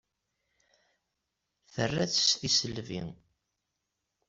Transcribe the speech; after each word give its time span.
Tra-tt 1.73 2.13
s 2.27 2.29
tisselbi. 2.39 3.01